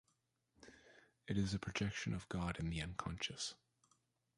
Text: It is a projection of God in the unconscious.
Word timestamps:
It 1.27 1.37
is 1.37 1.53
a 1.53 1.59
projection 1.59 2.15
of 2.15 2.27
God 2.27 2.57
in 2.59 2.71
the 2.71 2.81
unconscious. 2.81 3.53